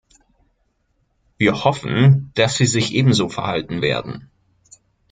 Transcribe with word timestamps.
Wir 1.37 1.63
hoffen, 1.63 2.31
dass 2.33 2.57
Sie 2.57 2.65
sich 2.65 2.95
ebenso 2.95 3.29
verhalten 3.29 3.83
werden. 3.83 4.31